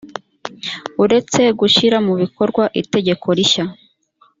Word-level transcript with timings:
uretse 1.03 1.41
gushyira 1.59 1.97
mu 2.05 2.13
bikorwa 2.21 2.63
itegeko 2.81 3.27
rishya 3.37 3.65